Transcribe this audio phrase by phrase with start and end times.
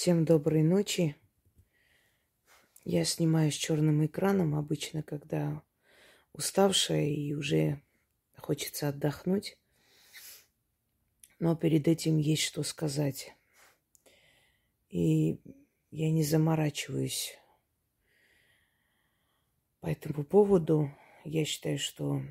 [0.00, 1.14] Всем доброй ночи.
[2.86, 5.62] Я снимаю с черным экраном обычно, когда
[6.32, 7.82] уставшая и уже
[8.38, 9.58] хочется отдохнуть.
[11.38, 13.36] Но перед этим есть что сказать.
[14.88, 15.38] И
[15.90, 17.38] я не заморачиваюсь
[19.80, 20.90] по этому поводу.
[21.24, 22.22] Я считаю, что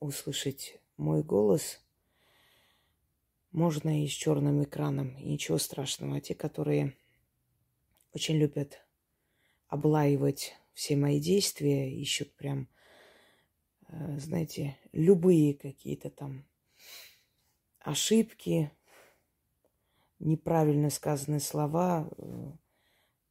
[0.00, 1.81] услышать мой голос
[3.52, 6.16] можно и с черным экраном, и ничего страшного.
[6.16, 6.96] А те, которые
[8.12, 8.84] очень любят
[9.68, 12.68] облаивать все мои действия, ищут прям,
[13.88, 16.44] э, знаете, любые какие-то там
[17.78, 18.70] ошибки,
[20.18, 22.52] неправильно сказанные слова, э,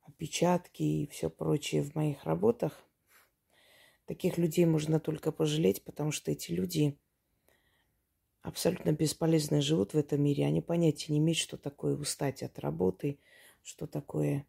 [0.04, 2.84] опечатки и все прочее в моих работах.
[4.06, 7.00] Таких людей можно только пожалеть, потому что эти люди
[8.42, 10.46] абсолютно бесполезно живут в этом мире.
[10.46, 13.20] Они понятия не имеют, что такое устать от работы,
[13.64, 14.46] что такое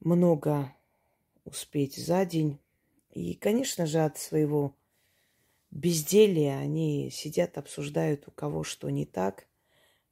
[0.00, 0.74] много
[1.44, 2.58] успеть за день.
[3.10, 4.74] И, конечно же, от своего
[5.70, 9.46] безделия они сидят, обсуждают, у кого что не так,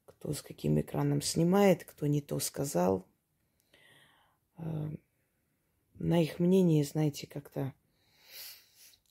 [0.05, 3.07] кто с каким экраном снимает, кто не то сказал.
[4.57, 4.91] Э,
[5.95, 7.73] на их мнение, знаете, как-то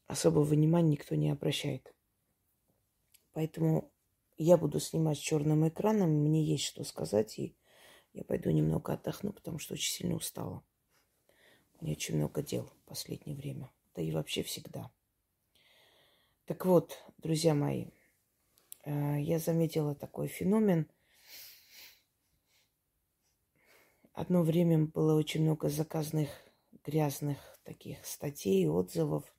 [0.06, 1.94] особого внимания никто не обращает.
[3.38, 3.94] Поэтому
[4.40, 7.56] я буду снимать с черным экраном, мне есть что сказать, и
[8.14, 10.64] я пойду немного отдохну, потому что очень сильно устала.
[11.80, 14.90] У меня очень много дел в последнее время, да и вообще всегда.
[16.46, 17.90] Так вот, друзья мои,
[18.86, 20.90] э, я заметила такой феномен.
[24.14, 26.30] Одно время было очень много заказных
[26.84, 29.32] грязных таких статей, отзывов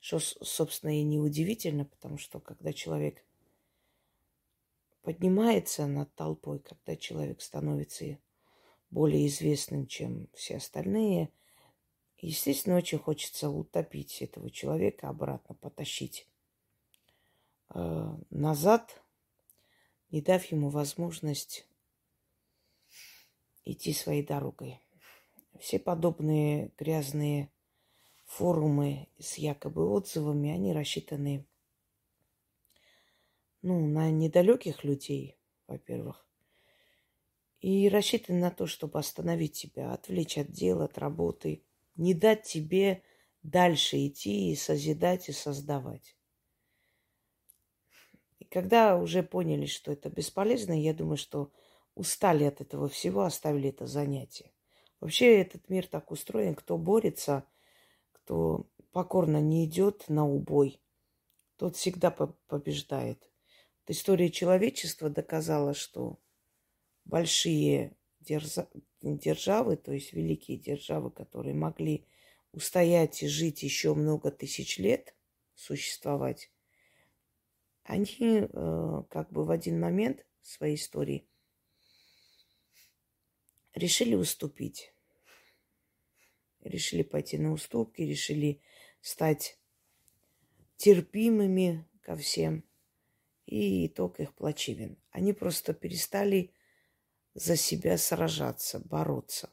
[0.00, 3.24] что, собственно, и неудивительно, потому что когда человек
[5.02, 8.18] поднимается над толпой, когда человек становится
[8.90, 11.30] более известным, чем все остальные,
[12.18, 16.28] естественно, очень хочется утопить этого человека, обратно потащить
[17.74, 19.02] э, назад,
[20.10, 21.66] не дав ему возможность
[23.64, 24.80] идти своей дорогой.
[25.60, 27.50] Все подобные грязные
[28.28, 31.46] форумы с якобы отзывами, они рассчитаны
[33.62, 36.26] ну, на недалеких людей, во-первых,
[37.60, 41.64] и рассчитаны на то, чтобы остановить тебя, отвлечь от дела, от работы,
[41.96, 43.02] не дать тебе
[43.42, 46.14] дальше идти и созидать и создавать.
[48.38, 51.50] И когда уже поняли, что это бесполезно, я думаю, что
[51.94, 54.52] устали от этого всего, оставили это занятие.
[55.00, 57.44] Вообще этот мир так устроен, кто борется–
[58.28, 60.82] кто покорно не идет на убой,
[61.56, 63.18] тот всегда побеждает.
[63.22, 66.18] Вот история человечества доказала, что
[67.06, 72.04] большие державы, то есть великие державы, которые могли
[72.52, 75.14] устоять и жить еще много тысяч лет,
[75.54, 76.50] существовать,
[77.82, 81.26] они э, как бы в один момент своей истории
[83.72, 84.92] решили уступить
[86.62, 88.60] решили пойти на уступки, решили
[89.00, 89.58] стать
[90.76, 92.64] терпимыми ко всем.
[93.46, 94.98] И итог их плачевен.
[95.10, 96.52] Они просто перестали
[97.34, 99.50] за себя сражаться, бороться.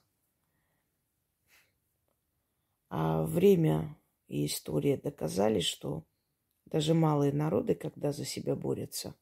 [2.90, 6.06] А время и история доказали, что
[6.66, 9.16] даже малые народы, когда за себя борются,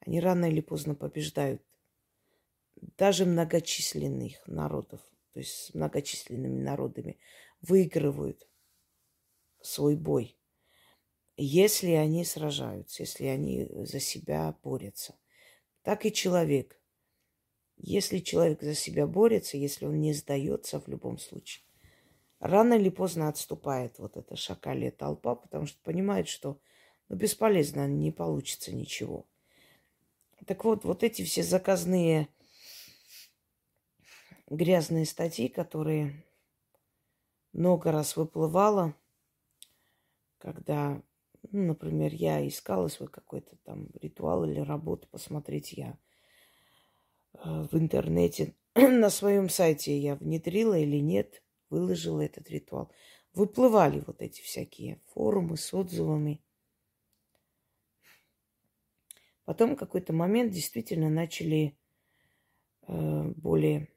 [0.00, 1.62] они рано или поздно побеждают
[2.96, 5.00] даже многочисленных народов
[5.32, 7.18] то есть с многочисленными народами,
[7.60, 8.48] выигрывают
[9.60, 10.36] свой бой,
[11.36, 15.14] если они сражаются, если они за себя борются.
[15.82, 16.78] Так и человек.
[17.76, 21.64] Если человек за себя борется, если он не сдается в любом случае,
[22.38, 26.60] рано или поздно отступает вот эта шакалия толпа, потому что понимает, что
[27.08, 29.26] ну, бесполезно, не получится ничего.
[30.46, 32.28] Так вот, вот эти все заказные
[34.52, 36.24] грязные статьи, которые
[37.52, 38.94] много раз выплывала,
[40.38, 41.02] когда,
[41.50, 45.98] ну, например, я искала свой какой-то там ритуал или работу посмотреть я
[47.34, 47.38] э,
[47.70, 48.54] в интернете.
[48.74, 52.92] На своем сайте я внедрила или нет, выложила этот ритуал.
[53.34, 56.42] Выплывали вот эти всякие форумы с отзывами.
[59.44, 61.76] Потом какой-то момент действительно начали
[62.86, 63.88] э, более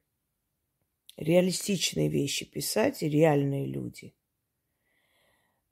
[1.17, 4.13] реалистичные вещи писать, реальные люди.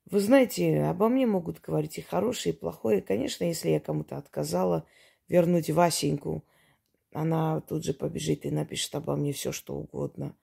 [0.06, 3.02] Вы знаете, обо мне могут говорить и хорошее, и плохое.
[3.02, 4.86] Конечно, если я кому-то отказала
[5.28, 6.44] вернуть Васеньку
[7.14, 10.36] она тут же побежит и напишет обо мне все, что угодно.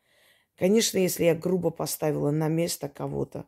[0.56, 3.46] Конечно, если я грубо поставила на место кого-то,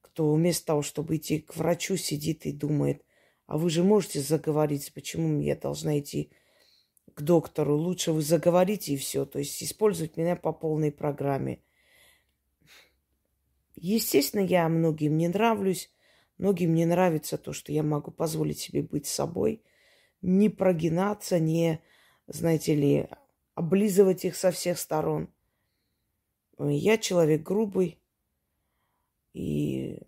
[0.00, 3.04] кто вместо того, чтобы идти к врачу, сидит и думает,
[3.46, 6.32] а вы же можете заговорить, почему я должна идти
[7.14, 7.76] к доктору?
[7.76, 9.24] Лучше вы заговорите и все.
[9.24, 11.60] То есть использовать меня по полной программе.
[13.76, 15.90] Естественно, я многим не нравлюсь.
[16.40, 19.62] Многим не нравится то, что я могу позволить себе быть собой,
[20.22, 21.82] не прогинаться, не,
[22.28, 23.08] знаете ли,
[23.54, 25.28] облизывать их со всех сторон.
[26.58, 28.00] Я человек грубый,
[29.34, 29.98] и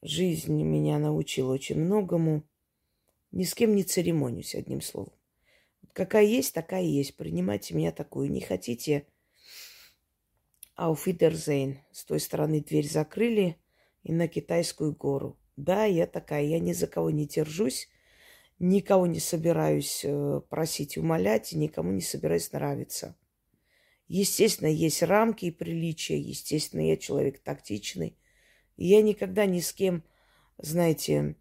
[0.00, 2.42] жизнь меня научила очень многому.
[3.30, 5.12] Ни с кем не церемонюсь, одним словом.
[5.96, 7.16] Какая есть, такая есть.
[7.16, 8.30] Принимайте меня такую.
[8.30, 9.06] Не хотите?
[10.74, 11.78] Ауфидерзейн.
[11.90, 13.56] С той стороны дверь закрыли
[14.02, 15.38] и на Китайскую гору.
[15.56, 16.44] Да, я такая.
[16.44, 17.88] Я ни за кого не держусь.
[18.58, 23.16] Никого не собираюсь э, просить, умолять, и никому не собираюсь нравиться.
[24.06, 26.18] Естественно, есть рамки и приличия.
[26.18, 28.18] Естественно, я человек тактичный.
[28.76, 30.04] И я никогда ни с кем,
[30.58, 31.36] знаете,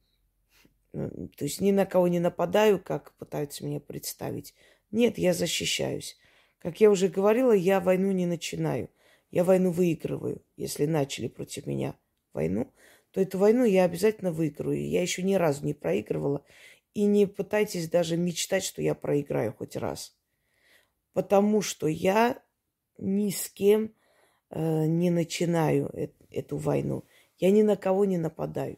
[0.95, 4.53] то есть ни на кого не нападаю, как пытаются меня представить.
[4.91, 6.17] Нет, я защищаюсь.
[6.59, 8.89] Как я уже говорила, я войну не начинаю.
[9.29, 10.41] Я войну выигрываю.
[10.55, 11.95] Если начали против меня
[12.33, 12.71] войну,
[13.11, 14.87] то эту войну я обязательно выиграю.
[14.87, 16.45] Я еще ни разу не проигрывала.
[16.93, 20.15] И не пытайтесь даже мечтать, что я проиграю хоть раз.
[21.11, 22.41] Потому что я
[22.97, 23.93] ни с кем
[24.49, 27.03] э, не начинаю э- эту войну.
[27.37, 28.77] Я ни на кого не нападаю.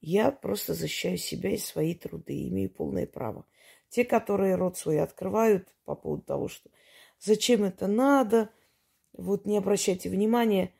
[0.00, 3.44] Я просто защищаю себя и свои труды, имею полное право.
[3.90, 6.70] Те, которые рот свой открывают по поводу того, что
[7.18, 8.50] зачем это надо,
[9.12, 10.72] вот не обращайте внимания,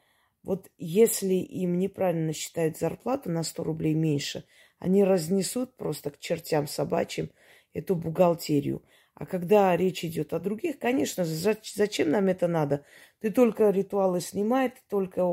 [0.43, 4.45] вот если им неправильно считают зарплату на 100 рублей меньше,
[4.79, 7.31] они разнесут просто к чертям собачьим
[7.75, 8.83] эту бухгалтерию.
[9.15, 12.87] А когда речь идет о других, конечно, зачем нам это надо?
[13.21, 15.25] Ты только ритуалы снимай, ты только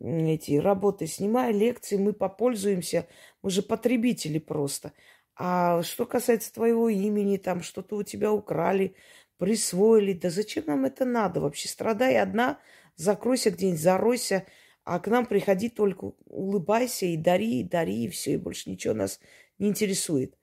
[0.00, 3.06] эти работы снимай, лекции, мы попользуемся,
[3.42, 4.92] мы же потребители просто.
[5.34, 8.94] А что касается твоего имени, там что-то у тебя украли,
[9.38, 11.68] присвоили, да зачем нам это надо вообще?
[11.68, 12.58] Страдай одна,
[12.96, 14.46] закройся где-нибудь, заройся,
[14.84, 18.94] а к нам приходи только улыбайся и дари, и дари, и все, и больше ничего
[18.94, 19.20] нас
[19.58, 20.36] не интересует.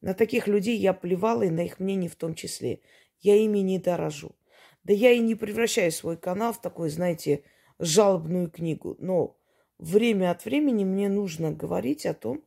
[0.00, 2.80] На таких людей я плевала, и на их мнение в том числе.
[3.20, 4.34] Я ими не дорожу.
[4.82, 7.44] Да я и не превращаю свой канал в такой, знаете,
[7.80, 8.96] жалобную книгу.
[8.98, 9.36] Но
[9.78, 12.42] время от времени мне нужно говорить о том,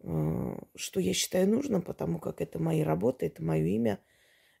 [0.00, 3.98] э, что я считаю нужным, потому как это мои работы, это мое имя.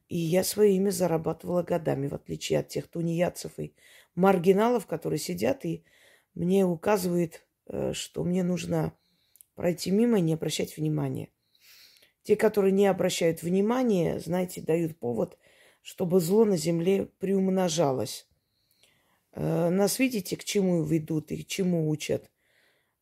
[0.08, 3.74] И я свое имя зарабатывала годами, в отличие от тех тунеядцев и
[4.14, 5.84] маргиналов, которые сидят и
[6.34, 8.92] мне указывают, э, что мне нужно
[9.54, 11.30] пройти мимо и не обращать внимания.
[12.22, 15.38] Те, которые не обращают внимания, знаете, дают повод,
[15.80, 18.25] чтобы зло на земле приумножалось.
[19.36, 22.30] Э, нас видите, к чему ведут и к чему учат?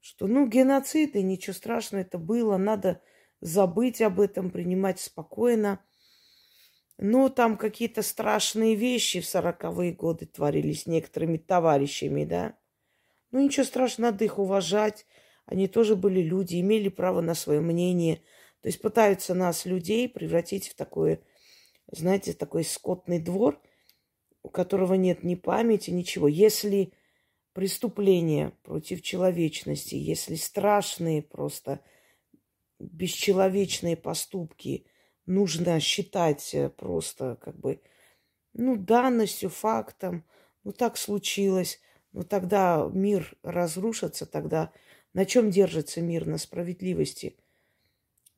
[0.00, 3.00] Что, ну, геноцид, и ничего страшного, это было, надо
[3.40, 5.80] забыть об этом, принимать спокойно.
[6.98, 12.58] Но там какие-то страшные вещи в сороковые годы творились некоторыми товарищами, да.
[13.30, 15.06] Ну, ничего страшного, надо их уважать.
[15.46, 18.16] Они тоже были люди, имели право на свое мнение.
[18.60, 21.20] То есть пытаются нас, людей, превратить в такое,
[21.92, 23.62] знаете, такой скотный двор–
[24.44, 26.28] у которого нет ни памяти, ничего.
[26.28, 26.92] Если
[27.54, 31.80] преступления против человечности, если страшные просто
[32.78, 34.86] бесчеловечные поступки
[35.26, 37.80] нужно считать э, просто как бы,
[38.52, 40.24] ну, данностью, фактом,
[40.62, 41.80] ну, так случилось,
[42.12, 44.72] ну, тогда мир разрушится, тогда
[45.14, 46.26] на чем держится мир?
[46.26, 47.36] На справедливости.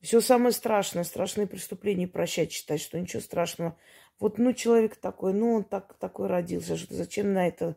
[0.01, 3.75] Все самое страшное, страшные преступления прощать, считать, что ничего страшного
[4.19, 7.75] вот, ну, человек такой, ну, он так, такой родился, что зачем на это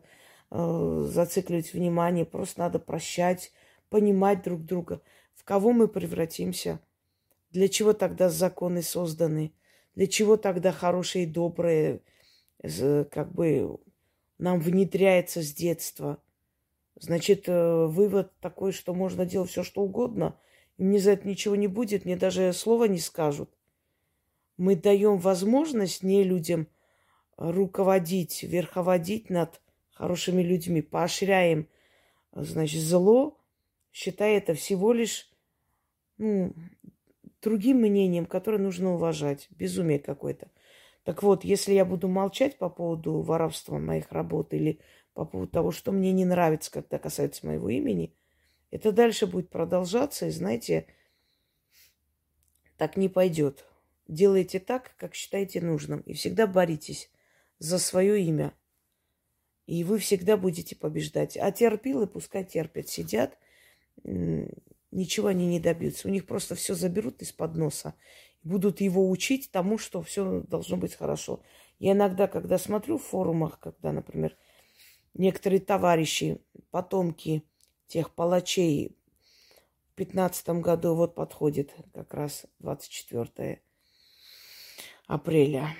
[0.49, 2.25] э, зацикливать внимание?
[2.25, 3.51] Просто надо прощать,
[3.89, 5.01] понимать друг друга.
[5.35, 6.79] В кого мы превратимся?
[7.51, 9.53] Для чего тогда законы созданы?
[9.93, 12.01] Для чего тогда хорошее и доброе
[12.63, 13.79] как бы
[14.37, 16.17] нам внедряется с детства?
[16.95, 20.35] Значит, э, вывод такой, что можно делать все, что угодно,
[20.77, 23.49] и мне за это ничего не будет, мне даже слова не скажут
[24.61, 26.67] мы даем возможность не людям
[27.35, 29.59] руководить, верховодить над
[29.89, 31.67] хорошими людьми, поощряем,
[32.31, 33.39] значит, зло,
[33.91, 35.31] считая это всего лишь
[36.19, 36.53] ну,
[37.41, 39.47] другим мнением, которое нужно уважать.
[39.49, 40.51] Безумие какое-то.
[41.05, 44.79] Так вот, если я буду молчать по поводу воровства моих работ или
[45.15, 48.13] по поводу того, что мне не нравится, когда касается моего имени,
[48.71, 50.87] это дальше будет продолжаться, и знаете,
[52.77, 53.65] так не пойдет.
[54.07, 56.01] делайте так, как считаете нужным.
[56.01, 57.11] И всегда боритесь
[57.59, 58.53] за свое имя.
[59.67, 61.37] И вы всегда будете побеждать.
[61.37, 63.37] А терпилы пускай терпят, сидят,
[64.03, 66.07] ничего они не добьются.
[66.07, 67.93] У них просто все заберут из-под носа.
[68.43, 71.43] Будут его учить тому, что все должно быть хорошо.
[71.79, 74.35] Я иногда, когда смотрю в форумах, когда, например,
[75.13, 77.43] некоторые товарищи, потомки
[77.91, 78.95] тех палачей
[79.89, 83.61] в пятнадцатом году, вот подходит как раз 24
[85.07, 85.75] апреля,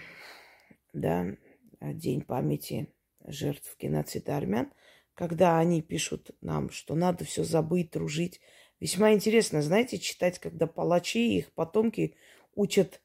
[0.92, 1.26] да,
[1.80, 2.94] День памяти
[3.26, 4.74] жертв геноцида армян,
[5.14, 8.42] когда они пишут нам, что надо все забыть, дружить.
[8.82, 12.16] Весьма интересно, знаете, читать, когда палачи и их потомки
[12.56, 13.02] учат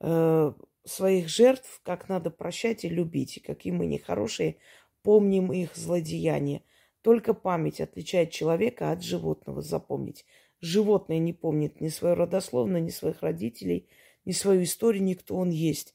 [0.00, 0.52] э,
[0.84, 4.58] своих жертв, как надо прощать и любить, и какие мы нехорошие,
[5.02, 6.62] помним их злодеяния.
[7.02, 10.26] Только память отличает человека от животного, запомнить.
[10.60, 13.88] Животное не помнит ни свою родословную, ни своих родителей,
[14.24, 15.94] ни свою историю, ни кто он есть.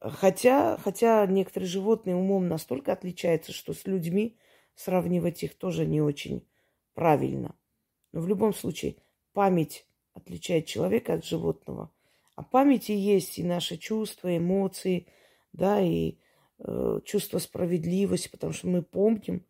[0.00, 4.36] Хотя, хотя некоторые животные умом настолько отличаются, что с людьми
[4.74, 6.44] сравнивать их тоже не очень
[6.94, 7.54] правильно.
[8.12, 8.96] Но в любом случае,
[9.32, 11.90] память отличает человека от животного.
[12.34, 15.06] А памяти есть и наши чувства, эмоции,
[15.52, 16.18] да, и
[16.58, 19.44] э, чувство справедливости, потому что мы помним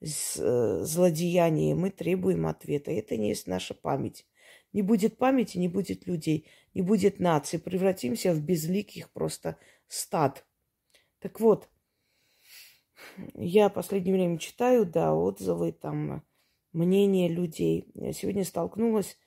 [0.00, 2.90] злодеяние, мы требуем ответа.
[2.90, 4.26] Это не есть наша память.
[4.72, 7.58] Не будет памяти, не будет людей, не будет нации.
[7.58, 10.46] Превратимся в безликих просто стад.
[11.18, 11.68] Так вот,
[13.34, 16.24] я в последнее время читаю, да, отзывы, там,
[16.72, 17.90] мнения людей.
[17.94, 19.18] Я сегодня столкнулась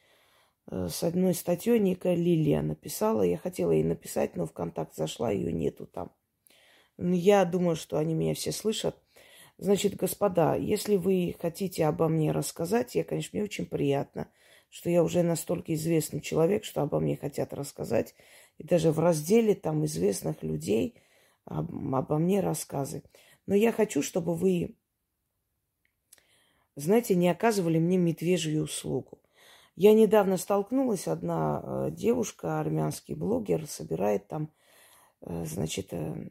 [0.72, 3.24] э, с одной статьей, некая Лилия написала.
[3.24, 6.12] Я хотела ей написать, но в контакт зашла, ее нету там.
[6.98, 8.96] Я думаю, что они меня все слышат.
[9.58, 14.28] Значит, господа, если вы хотите обо мне рассказать, я, конечно, мне очень приятно,
[14.70, 18.16] что я уже настолько известный человек, что обо мне хотят рассказать
[18.58, 20.96] и даже в разделе там известных людей
[21.46, 23.04] об, обо мне рассказы.
[23.46, 24.76] Но я хочу, чтобы вы,
[26.76, 29.20] знаете, не оказывали мне медвежью услугу.
[29.76, 34.52] Я недавно столкнулась, одна э, девушка, армянский блогер, собирает там,
[35.22, 36.30] э, значит, э,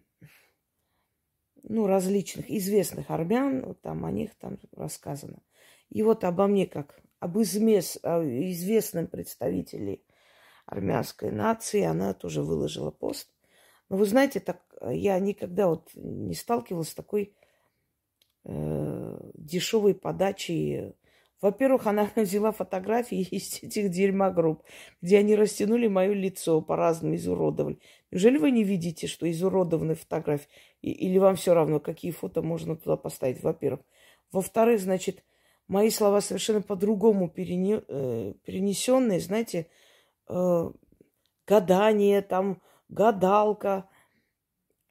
[1.62, 5.42] ну, различных известных армян, там о них там рассказано.
[5.90, 10.00] И вот обо мне, как об измес, известном представителе
[10.66, 13.28] армянской нации, она тоже выложила пост.
[13.88, 17.34] Но вы знаете, так я никогда вот не сталкивалась с такой
[18.44, 20.94] э, дешевой подачей.
[21.40, 24.62] Во-первых, она взяла фотографии из этих дерьмогрупп,
[25.02, 27.78] где они растянули мое лицо, по-разному изуродовали.
[28.10, 30.48] Неужели вы не видите, что изуродованные фотографии?
[30.82, 33.80] Или вам все равно, какие фото можно туда поставить, во-первых.
[34.32, 35.24] Во-вторых, значит,
[35.68, 37.32] мои слова совершенно по-другому э,
[38.44, 39.68] перенесенные, знаете,
[40.28, 40.70] э,
[41.46, 43.88] гадание, там, гадалка.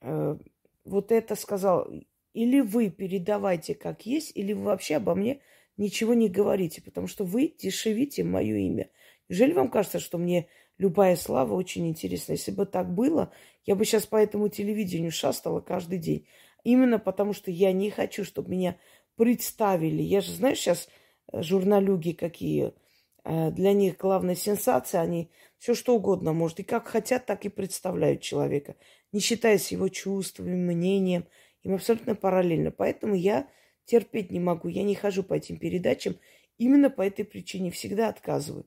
[0.02, 0.38] Э,
[0.86, 1.88] вот это сказал.
[2.34, 5.42] Или вы передавайте как есть, или вы вообще обо мне
[5.78, 8.90] ничего не говорите, потому что вы дешевите мое имя.
[9.28, 10.48] Неужели вам кажется, что мне
[10.82, 12.34] любая слава очень интересна?
[12.34, 13.32] Если бы так было,
[13.66, 16.28] я бы сейчас по этому телевидению шастала каждый день.
[16.64, 18.78] Именно потому, что я не хочу, чтобы меня
[19.16, 20.02] представили.
[20.02, 20.90] Я же, знаешь, сейчас
[21.32, 22.74] э, журналюги какие–
[23.24, 26.60] Э, для них главная сенсация, они все что угодно может.
[26.60, 28.76] И как хотят, так и представляют человека,
[29.12, 31.26] не считаясь его чувствами, мнением.
[31.64, 32.72] Им абсолютно параллельно.
[32.72, 33.48] Поэтому я
[33.86, 34.68] терпеть не могу.
[34.68, 36.16] Я не хожу по этим передачам.
[36.58, 38.66] Именно по этой причине всегда отказываю.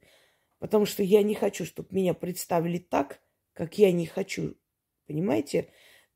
[0.58, 3.20] Потому что я не хочу, чтобы меня представили так,
[3.52, 4.54] как я не хочу.
[5.06, 5.68] Понимаете?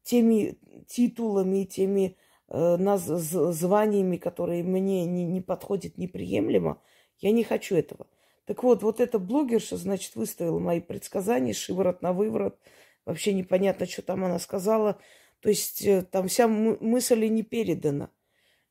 [0.02, 2.16] Теми титулами, теми
[2.48, 6.80] э, наз- званиями, которые мне не, не подходят неприемлемо.
[7.18, 8.06] Я не хочу этого.
[8.46, 12.58] Так вот, вот эта блогерша, значит, выставила мои предсказания, шиворот на выворот.
[13.04, 14.98] Вообще непонятно, что там она сказала.
[15.40, 18.10] То есть э, там вся мысль и не передана.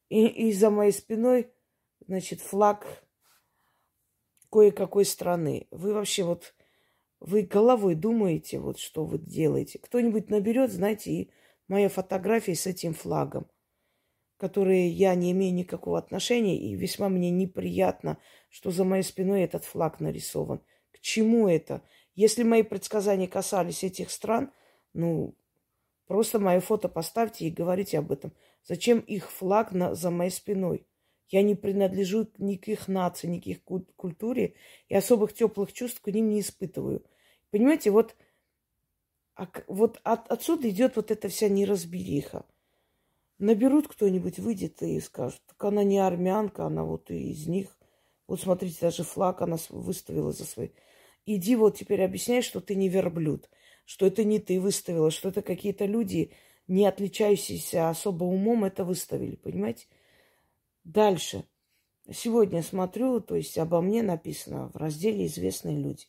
[0.10, 1.52] И, и за моей спиной,
[2.08, 3.04] значит, флаг
[4.50, 5.68] кое-какой страны.
[5.72, 6.56] Вы вообще вот,
[7.20, 9.80] вы головой думаете, вот что вы делаете.
[9.80, 11.32] Кто-нибудь наберет, знаете, и
[11.68, 13.48] моя фотография с этим флагом
[14.38, 19.66] которые я не имею никакого отношения, и весьма мне неприятно, что за моей спиной этот
[19.66, 20.62] флаг нарисован.
[20.92, 21.82] К чему это?
[22.16, 24.52] Если мои предсказания касались этих стран,
[24.94, 25.36] ну,
[26.08, 28.32] просто мое фото поставьте и говорите об этом.
[28.64, 30.87] Зачем их флаг на, за моей спиной?
[31.30, 34.56] Я не принадлежу ни к их нации, ни к их культуре,
[34.88, 37.06] и особых теплых чувств к ним не испытываю.
[37.52, 38.16] Понимаете, вот,
[39.36, 42.46] а, вот от, отсюда идет вот эта вся неразбериха.
[43.40, 47.78] Наберут кто-нибудь, выйдет и скажет, так она не армянка, она вот из них.
[48.28, 50.74] Вот смотрите, даже флаг она выставила за свой.
[51.26, 53.50] Иди вот теперь объясняй, что ты не верблюд.
[53.86, 56.32] что это не ты выставила, что это какие-то люди,
[56.68, 59.88] не отличающиеся особо умом, это выставили, понимаете?
[60.88, 61.44] Дальше.
[62.10, 66.06] Сегодня смотрю, то есть обо мне написано в разделе «Известные люди».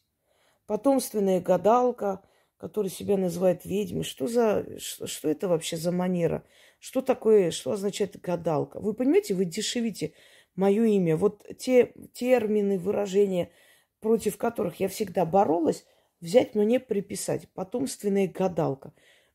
[0.66, 2.23] Потомственная гадалка,
[2.58, 4.04] которая себя называет ведьмой.
[4.04, 6.44] Что, за, что, это вообще за манера?
[6.78, 8.78] Что такое, что означает гадалка?
[8.78, 10.12] Вы понимаете, вы дешевите
[10.54, 11.16] мое имя.
[11.16, 13.50] Вот те термины, выражения,
[13.99, 15.85] против которых я всегда боролась,
[16.20, 17.49] взять мне приписать.
[17.52, 18.92] Потомственная гадалка.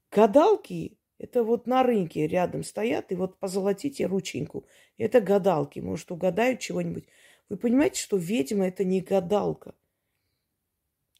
[0.09, 4.65] Гадалки это вот на рынке рядом стоят, и вот позолотите рученьку.
[4.97, 7.05] Это гадалки, может, угадают чего-нибудь.
[7.47, 9.73] Вы понимаете, что ведьма– это не гадалка.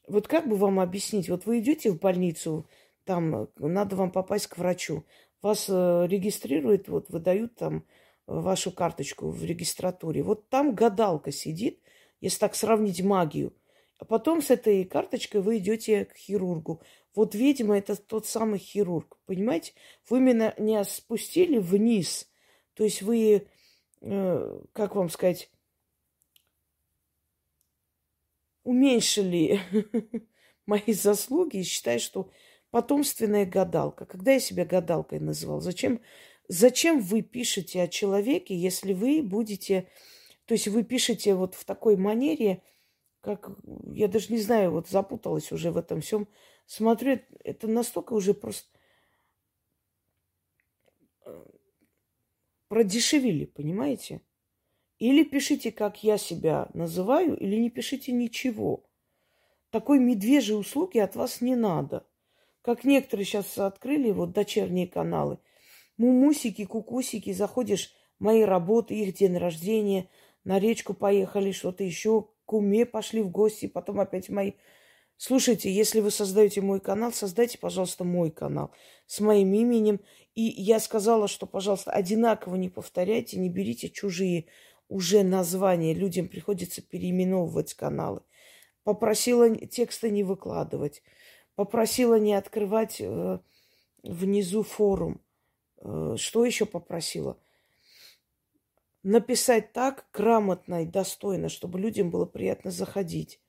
[0.05, 1.29] Вот как бы вам объяснить?
[1.29, 2.67] Вот вы идете в больницу,
[3.05, 5.05] там надо вам попасть к врачу.
[5.41, 7.86] Вас э, регистрируют, вот выдают там
[8.27, 10.22] вашу карточку в регистратуре.
[10.22, 11.79] Вот там гадалка сидит,
[12.19, 13.53] если так сравнить магию.
[14.03, 16.81] А потом с этой карточкой вы идете к хирургу.
[17.15, 19.17] Вот, видимо, это тот самый хирург.
[19.25, 19.72] Понимаете?
[20.10, 22.29] Вы именно не спустили вниз.
[22.74, 23.48] То есть вы,
[24.01, 25.50] э, как вам сказать,
[28.65, 29.62] уменьшили
[30.65, 32.29] мои заслуги и считаю, что
[32.72, 34.05] потомственная гадалка.
[34.05, 35.62] Когда я себя гадалкой называл?
[35.62, 36.01] Зачем,
[36.50, 39.88] зачем вы пишете о человеке, если вы будете...
[40.43, 42.62] То есть вы пишете вот в такой манере,
[43.24, 43.51] как...
[43.94, 46.27] Я даже не знаю, вот запуталась уже в этом всем
[46.65, 48.68] смотрю, это настолько уже просто
[51.25, 51.46] э,
[52.68, 54.22] продешевили, понимаете?
[55.00, 58.86] Или пишите, как я себя называю, или не пишите ничего.
[59.70, 62.06] Такой медвежьей услуги от вас не надо.
[62.62, 65.39] Как некоторые сейчас открыли вот дочерние каналы.
[65.98, 70.10] Мумусики, кукусики, заходишь, мои работы, их день рождения,
[70.44, 74.51] на речку поехали, что-то еще, к уме пошли в гости, потом опять мои
[75.17, 78.72] Слушайте, если вы создаете мой канал, создайте, пожалуйста, мой канал
[79.07, 80.01] с моим именем.
[80.36, 84.46] И я сказала, что, пожалуйста, одинаково не повторяйте, не берите чужие
[84.87, 85.96] уже названия.
[85.96, 88.22] Людям приходится переименовывать каналы.
[88.83, 91.01] Попросила тексты не выкладывать.
[91.55, 93.39] Попросила не открывать э,
[94.03, 95.22] внизу форум.
[95.77, 97.39] Э, что еще попросила?
[99.03, 103.39] Написать так грамотно и достойно, чтобы людям было приятно заходить.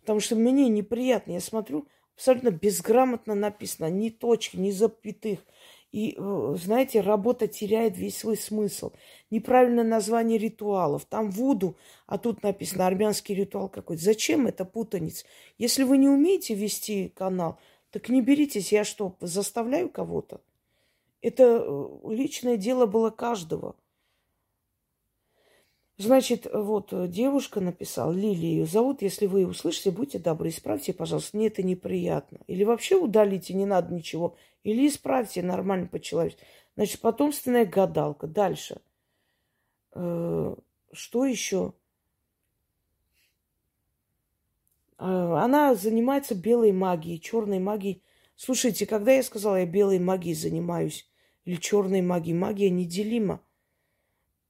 [0.00, 1.32] Потому что мне неприятно.
[1.32, 3.90] Я смотрю, абсолютно безграмотно написано.
[3.90, 5.40] Ни точки, ни запятых.
[5.92, 8.92] И, э, знаете, работа теряет весь свой смысл.
[9.30, 11.04] Неправильное название ритуалов.
[11.04, 14.02] Там вуду, а тут написано армянский ритуал какой-то.
[14.02, 15.24] Зачем это путаница?
[15.58, 17.58] Если вы не умеете вести канал,
[17.90, 18.72] так не беритесь.
[18.72, 20.40] Я что, заставляю кого-то?
[21.22, 23.76] Это э, личное дело было каждого.
[25.98, 31.36] Значит, вот э, девушка написала, Лилия ее зовут, если вы услышите, будьте добры, исправьте, пожалуйста,
[31.36, 32.38] мне это неприятно.
[32.46, 34.36] Или вообще удалите, не надо ничего.
[34.62, 36.44] Или исправьте нормально по-человечески.
[36.76, 38.28] Значит, потомственная гадалка.
[38.28, 38.80] Дальше.
[39.92, 40.54] Э,
[40.92, 41.74] что еще?
[44.98, 48.04] Э, она занимается белой магией, черной магией.
[48.36, 51.10] Слушайте, когда я сказала, я белой магией занимаюсь,
[51.44, 53.40] или черной магией, магия неделима.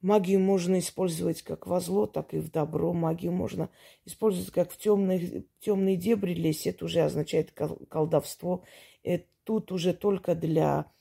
[0.00, 2.92] Магию можно использовать как во зло, так и в добро.
[2.92, 3.68] Магию можно
[4.04, 6.66] использовать как в темные, темные дебри лезть.
[6.68, 8.62] Это уже означает колдовство.
[9.02, 10.92] Это тут уже только для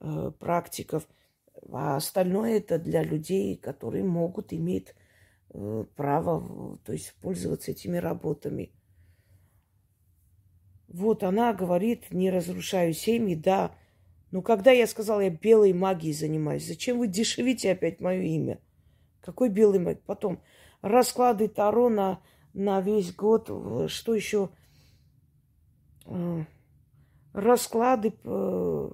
[0.00, 1.08] э, практиков.
[1.72, 4.94] А остальное это для людей, которые могут, иметь
[5.50, 8.72] э, право, то есть пользоваться этими работами.
[10.86, 13.74] Вот она говорит, не разрушаю семьи, да,
[14.34, 18.58] ну, когда я сказала, я белой магией занимаюсь, зачем вы дешевите опять мое имя?
[19.20, 20.02] Какой белый магией?
[20.06, 20.42] Потом
[20.82, 22.20] расклады Таро на,
[22.52, 23.48] на весь год.
[23.88, 24.50] Что еще?
[26.06, 26.44] Э,
[27.32, 28.12] расклады...
[28.24, 28.92] Ой.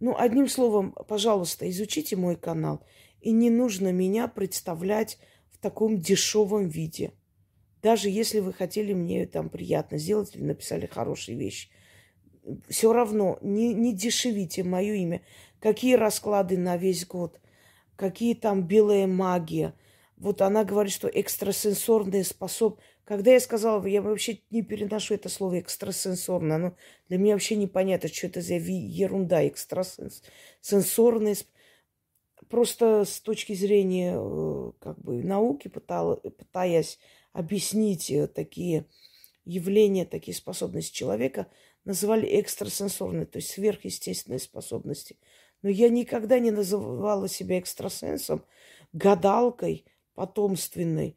[0.00, 2.84] Ну, одним словом, пожалуйста, изучите мой канал.
[3.20, 5.20] И не нужно меня представлять
[5.52, 7.12] в таком дешевом виде.
[7.82, 11.68] Даже если вы хотели мне там приятно сделать или написали хорошие вещи.
[12.68, 15.22] Все равно не, не дешевите мое имя.
[15.60, 17.40] Какие расклады на весь год,
[17.96, 19.74] какие там белая магия.
[20.16, 22.78] Вот она говорит, что экстрасенсорные способ.
[23.04, 26.56] Когда я сказала, я вообще не переношу это слово экстрасенсорно.
[26.56, 26.76] Оно
[27.08, 31.36] для меня вообще непонятно, что это за ерунда экстрасенсорные.
[32.48, 36.98] Просто с точки зрения э, как бы науки пытаясь
[37.32, 38.86] объяснить э, такие
[39.44, 41.48] явления, такие способности человека,
[41.84, 45.16] называли экстрасенсорные, то есть сверхъестественные способности.
[45.62, 48.44] Но я никогда не называла себя экстрасенсом,
[48.92, 51.16] гадалкой потомственной.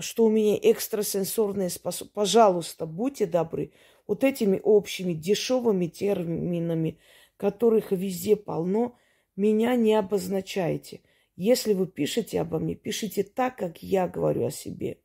[0.00, 2.14] что у меня экстрасенсорные способности.
[2.14, 3.72] Пожалуйста, будьте добры,
[4.06, 6.98] вот этими общими дешевыми терминами,
[7.36, 8.96] которых везде полно,
[9.36, 11.00] меня не обозначайте.
[11.36, 14.98] Если вы пишете обо мне, пишите так, как я говорю о себе.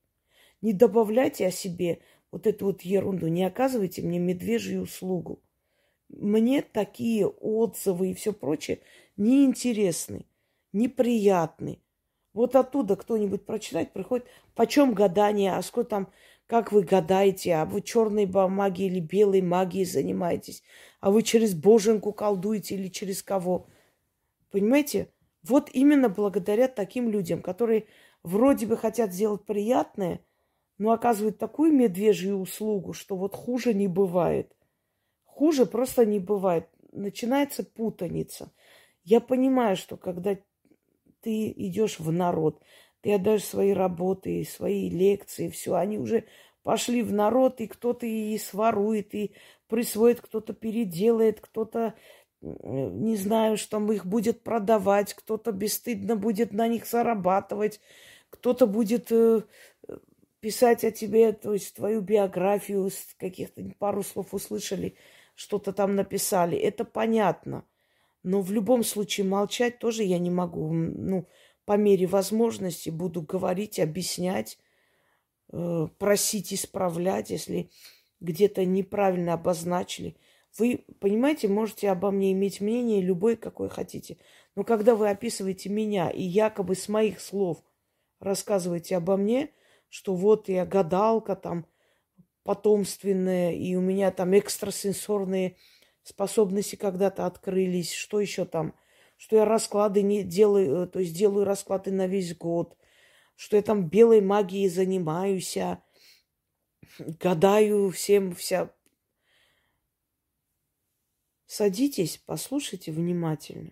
[0.62, 2.00] Не добавляйте о себе
[2.32, 5.42] вот эту вот ерунду, не оказывайте мне медвежью услугу.
[6.10, 8.80] Мне такие отзывы и все прочее
[9.16, 10.26] неинтересны,
[10.74, 11.80] неприятны.
[12.34, 16.12] Вот оттуда кто-нибудь прочитать приходит, почем гадание, а сколько там,
[16.46, 20.64] как вы гадаете, а вы черной магией или белой магией занимаетесь,
[21.00, 23.68] а вы через боженку колдуете или через кого.
[24.52, 25.12] Понимаете?
[25.44, 27.86] Вот именно благодаря таким людям, которые
[28.24, 30.20] вроде бы хотят сделать приятное,
[30.80, 34.56] но оказывают такую медвежью услугу, что вот хуже не бывает.
[35.26, 36.68] Хуже просто не бывает.
[36.92, 38.52] Начинается путаница.
[39.04, 40.38] Я понимаю, что когда
[41.22, 42.62] ты идешь в народ,
[43.02, 46.26] ты отдаешь свои работы, свои лекции, все, они уже
[46.64, 49.34] пошли в народ, и кто-то и сворует, и
[49.68, 51.94] присвоит, кто-то переделает, кто-то,
[52.42, 57.82] не знаю, что там их будет продавать, кто-то бесстыдно будет на них зарабатывать,
[58.30, 59.42] кто-то будет э,
[60.40, 64.96] писать о тебе, то есть твою биографию, каких-то пару слов услышали,
[65.36, 66.58] что-то там написали.
[66.58, 67.66] Это понятно.
[68.24, 70.74] Но в любом случае молчать тоже я не могу.
[70.74, 71.28] Ну,
[71.66, 74.58] по мере возможности буду говорить, объяснять,
[75.52, 77.70] э, просить исправлять, если
[78.20, 80.18] где-то неправильно обозначили.
[80.58, 84.18] Вы, понимаете, можете обо мне иметь мнение любое, какое хотите.
[84.56, 87.64] Но когда вы описываете меня и якобы с моих слов
[88.20, 89.52] рассказываете обо мне,
[89.90, 91.66] что вот я гадалка там
[92.44, 95.58] потомственная, и у меня там экстрасенсорные
[96.04, 98.74] способности когда-то открылись, что еще там,
[99.18, 102.78] что я расклады не делаю, э, то есть делаю расклады на весь год,
[103.36, 105.84] что я там белой магией занимаюсь, а
[106.98, 108.74] гадаю всем вся.
[111.46, 113.72] Садитесь, послушайте внимательно.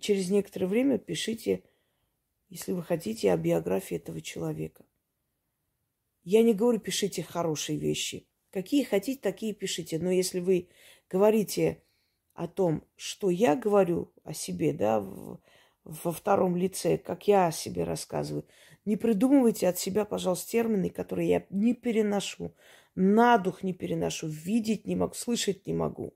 [0.00, 1.62] Через некоторое время пишите,
[2.48, 4.84] если вы хотите, о биографии этого человека.
[6.24, 8.26] Я не говорю, пишите хорошие вещи.
[8.50, 9.98] Какие хотите, такие пишите.
[9.98, 10.68] Но если вы
[11.10, 11.82] говорите
[12.32, 15.38] о том, что я говорю о себе, да, в,
[15.84, 18.46] во втором лице, как я о себе рассказываю,
[18.84, 22.54] не придумывайте от себя, пожалуйста, термины, которые я не переношу,
[22.94, 26.14] на дух не переношу, видеть не могу, слышать не могу.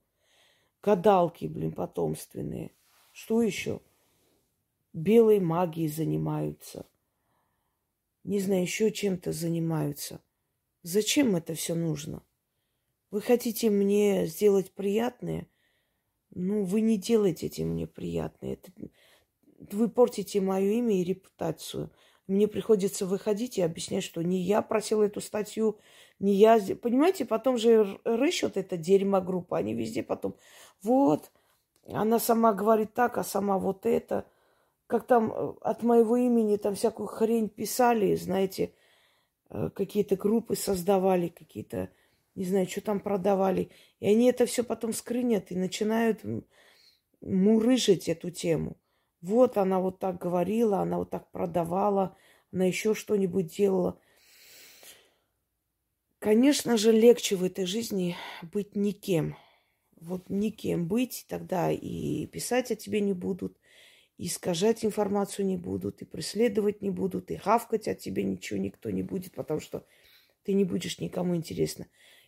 [0.83, 2.73] Гадалки, блин, потомственные.
[3.12, 3.81] Что еще?
[4.92, 6.87] Белой магией занимаются.
[8.29, 10.21] Не знаю, еще чем-то занимаются.
[10.83, 12.23] Зачем это все нужно?
[13.11, 15.47] Вы хотите мне сделать приятное?
[16.35, 18.53] Ну, вы не делаете этим мне приятное.
[18.53, 18.71] Это...
[19.73, 21.91] Вы портите мое имя и репутацию.
[22.27, 25.79] Мне приходится выходить и объяснять, что не я просила эту статью,
[26.19, 26.61] не я...
[26.83, 29.57] Понимаете, потом же рыщут это дерьмо группа.
[29.57, 30.37] Они везде потом...
[30.83, 31.33] Вот,
[31.91, 34.27] она сама говорит так, а сама вот это.
[34.88, 38.72] Как там э, от моего имени там всякую хрень писали, знаете,
[39.51, 41.90] э, какие-то группы создавали, какие-то
[42.35, 43.70] не знаю, что там продавали.
[44.01, 46.20] И они это все потом скрынят и начинают
[47.20, 48.79] мурыжить эту тему.
[49.20, 52.16] Вот она вот так говорила, она вот так продавала,
[52.51, 54.01] она еще что-нибудь делала.
[56.18, 59.37] Конечно же, легче в этой жизни быть никем.
[60.01, 63.59] Вот никем быть, тогда и писать о тебе не будут,
[64.18, 69.02] искажать информацию не будут, и преследовать не будут, и хавкать от тебя ничего никто не
[69.02, 69.87] будет, потому что
[70.42, 71.87] ты не будешь никому интересна.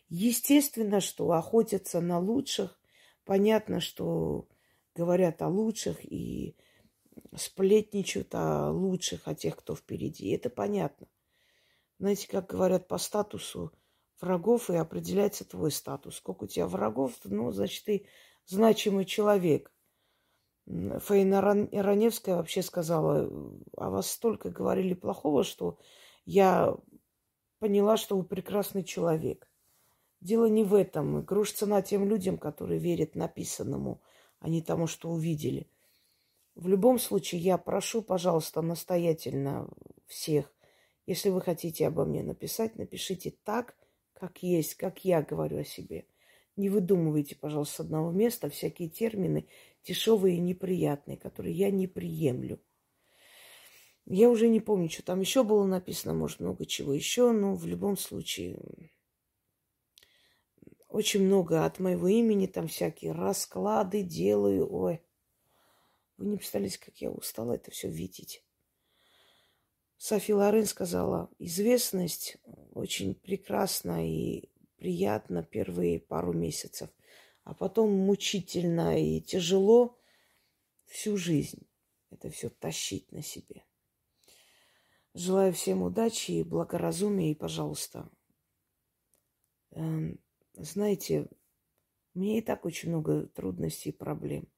[0.08, 2.78] Естественно, что охотятся на лучших.
[3.24, 4.48] Понятно, что
[4.94, 6.56] говорят о лучших и
[7.36, 10.30] сплетничают о лучших, о тех, кто впереди.
[10.30, 11.08] Это понятно.
[11.98, 13.72] Знаете, как говорят по статусу
[14.20, 16.16] врагов и определяется твой статус.
[16.16, 18.06] Сколько у тебя врагов, ну, значит, ты
[18.46, 19.72] значимый человек.
[20.98, 23.28] Фаина Раневская вообще сказала,
[23.76, 25.78] о вас столько говорили плохого, что
[26.24, 26.76] я
[27.58, 29.50] поняла, что вы прекрасный человек.
[30.20, 31.24] Дело не в этом.
[31.24, 34.00] Грош цена тем людям, которые верят написанному,
[34.38, 35.68] а не тому, что увидели.
[36.54, 39.68] В любом случае, я прошу, пожалуйста, настоятельно
[40.06, 40.52] всех,
[41.06, 43.74] если вы хотите обо мне написать, напишите так,
[44.12, 46.06] как есть, как я говорю о себе.
[46.56, 49.48] Не выдумывайте, пожалуйста, с одного места всякие термины
[49.84, 52.60] дешевые и неприятные, которые я не приемлю.
[54.06, 57.66] Я уже не помню, что там еще было написано, может, много чего еще, но в
[57.66, 58.58] любом случае
[60.88, 64.72] очень много от моего имени, там всякие расклады делаю.
[64.72, 65.00] Ой,
[66.16, 68.44] вы не представляете, как я устала это все видеть.
[69.96, 72.38] Софи Лорен сказала, известность
[72.72, 76.88] очень прекрасна и приятна первые пару месяцев,
[77.44, 79.98] а потом мучительно и тяжело
[80.86, 81.66] всю жизнь
[82.10, 83.64] это все тащить на себе.
[85.14, 88.08] Желаю всем удачи и благоразумия, и, пожалуйста,
[89.72, 90.20] эм,
[90.54, 91.28] знаете,
[92.14, 94.48] мне и так очень много трудностей и проблем.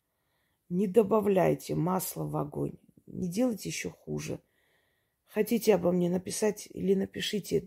[0.68, 4.40] Не добавляйте масла в огонь, не делайте еще хуже.
[5.26, 7.66] Хотите обо мне написать или напишите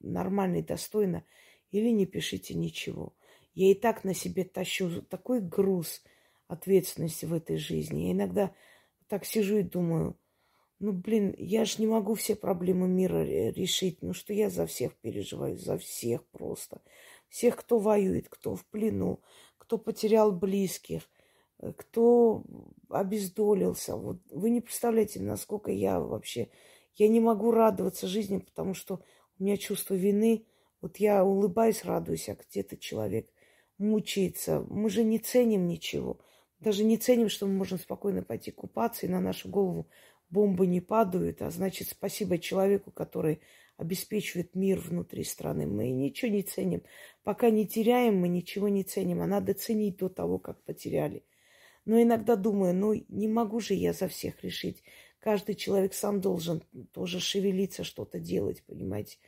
[0.00, 1.24] нормально и достойно,
[1.70, 3.16] или не пишите ничего.
[3.54, 6.02] Я и так на себе тащу такой груз
[6.48, 8.06] ответственности в этой жизни.
[8.06, 8.54] Я иногда
[9.08, 10.16] так сижу и думаю,
[10.82, 14.02] ну, блин, я же не могу все проблемы мира решить.
[14.02, 16.82] Ну, что я за всех переживаю, за всех просто.
[17.28, 19.20] Всех, кто воюет, кто в плену,
[19.58, 21.08] кто потерял близких,
[21.60, 22.42] э, кто
[22.90, 23.96] обездолился.
[23.96, 26.48] Вот вы не представляете, насколько я вообще...
[26.94, 29.00] Я не могу радоваться жизни, потому что
[29.38, 30.46] у меня чувство вины.
[30.80, 33.30] Вот я улыбаюсь, радуюсь, а где-то человек
[33.82, 34.64] мучается.
[34.70, 36.20] Мы же не ценим ничего.
[36.60, 39.88] Даже не ценим, что мы можем спокойно пойти купаться, и на нашу голову
[40.30, 41.42] бомбы не падают.
[41.42, 43.40] А значит, спасибо человеку, который
[43.76, 45.66] обеспечивает мир внутри страны.
[45.66, 46.82] Мы ничего не ценим.
[47.24, 49.20] Пока не теряем, мы ничего не ценим.
[49.20, 51.24] А надо ценить до того, как потеряли.
[51.84, 54.82] Но иногда думаю, ну не могу же я за всех решить.
[55.18, 59.18] Каждый человек сам должен тоже шевелиться, что-то делать, понимаете.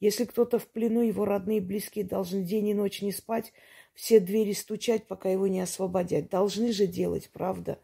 [0.00, 3.52] Если кто-то в плену, его родные и близкие должны день и ночь не спать,
[3.98, 6.28] все двери стучать, пока его не освободят.
[6.28, 7.80] Должны же делать, правда?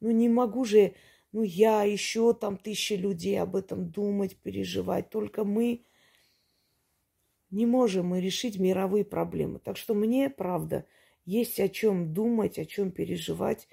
[0.00, 0.94] Ну не могу же,
[1.30, 5.10] ну я, еще там тысячи людей об этом думать, переживать.
[5.10, 5.84] Только мы
[7.50, 9.58] не можем мы решить мировые проблемы.
[9.58, 10.86] Так что мне, правда,
[11.26, 13.68] есть о чем думать, о чем переживать.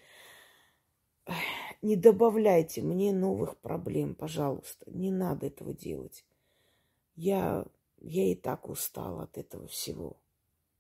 [1.82, 4.86] Не добавляйте мне новых проблем, пожалуйста.
[4.92, 6.26] Не надо этого делать.
[7.16, 7.66] Я,
[8.02, 10.18] я и так устала от этого всего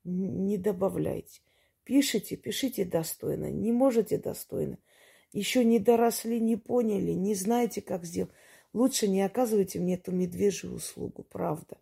[0.06, 1.42] не добавляйте.
[1.84, 3.52] Пишите, пишите достойно.
[3.52, 4.78] Не можете достойно.
[5.34, 8.32] Еще не доросли, не поняли, не знаете, как сделать.
[8.74, 11.78] Лучше не оказывайте мне эту медвежью услугу, правда.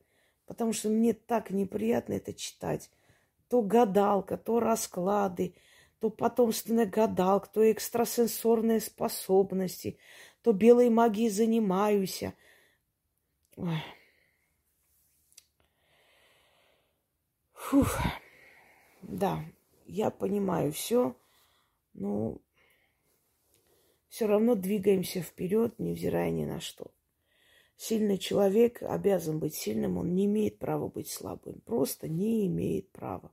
[0.45, 2.89] Потому что мне так неприятно это читать.
[3.49, 5.55] То гадалка, то расклады,
[5.99, 9.97] то потомственная гадалка, то экстрасенсорные способности,
[10.41, 12.23] то белой магией занимаюсь.
[13.55, 13.77] Ой.
[17.63, 17.97] Фух.
[19.01, 19.41] Да,
[19.85, 21.15] я понимаю все,
[21.93, 22.41] но
[24.09, 26.91] все равно двигаемся вперед, невзирая ни на что.
[27.77, 31.61] Сильный человек обязан быть сильным, он не имеет права быть слабым.
[31.61, 33.31] Просто не имеет права.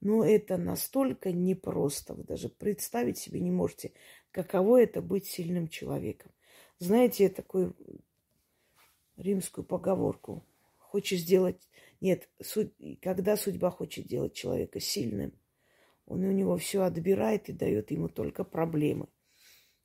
[0.00, 3.92] Но это настолько непросто, вы даже представить себе не можете,
[4.32, 6.32] каково это быть сильным человеком.
[6.80, 7.76] Знаете такую
[9.16, 10.44] римскую поговорку?
[10.78, 11.68] Хочешь сделать
[12.00, 15.32] нет, судь, когда судьба хочет делать человека сильным,
[16.06, 19.08] он у него все отбирает и дает ему только проблемы.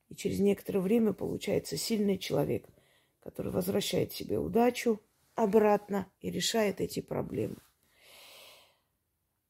[0.09, 2.67] И через некоторое время получается сильный человек,
[3.19, 5.01] который возвращает себе удачу
[5.35, 7.57] обратно и решает эти проблемы.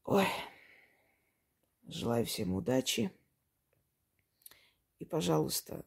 [0.05, 0.27] Ой,
[1.87, 3.11] желаю всем удачи.
[4.99, 5.85] И, пожалуйста,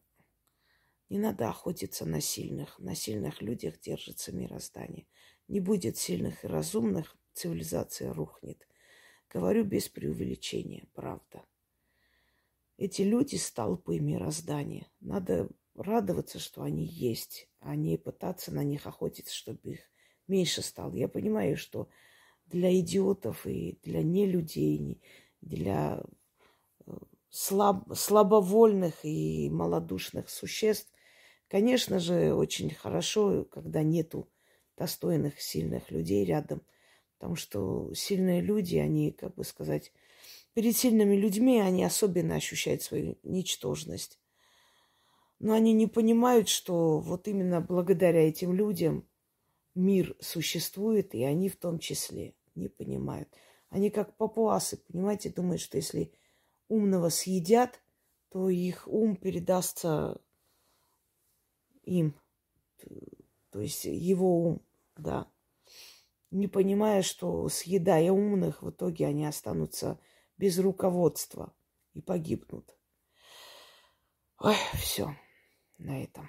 [1.09, 2.79] не надо охотиться на сильных.
[2.79, 5.07] На сильных людях держится мироздание.
[5.49, 8.67] Не будет сильных и разумных, цивилизация рухнет.
[9.33, 11.45] Говорю без преувеличения, правда.
[12.79, 14.87] Эти люди– столпы мироздания.
[15.01, 19.81] Надо радоваться, что они есть, а не пытаться на них охотиться, чтобы их
[20.27, 20.95] меньше стало.
[20.95, 21.89] Я понимаю, что
[22.47, 25.01] для идиотов и для нелюдей,
[25.41, 26.03] для
[26.87, 26.93] э,
[27.31, 30.93] слаб, слабовольных и малодушных существ,
[31.49, 34.29] конечно же, очень хорошо, когда нету
[34.77, 36.63] достойных, сильных людей рядом.
[37.19, 39.93] Потому что сильные люди, они, как бы сказать,
[40.55, 44.19] перед сильными людьми они особенно ощущают свою ничтожность.
[45.39, 49.07] Но они не понимают, что вот именно благодаря этим людям
[49.75, 53.29] мир существует, и они в том числе не понимают.
[53.69, 56.13] Они как папуасы, понимаете, думают, что если
[56.69, 57.83] умного съедят,
[58.31, 60.21] то их ум передастся
[61.85, 62.15] им,
[63.57, 64.63] то есть его ум
[64.99, 65.33] да.
[66.31, 69.99] Не понимая, что съедая умных, в итоге они останутся
[70.37, 71.55] без руководства
[71.95, 72.77] и погибнут.
[74.41, 75.17] Ой, все
[75.79, 76.29] на этом.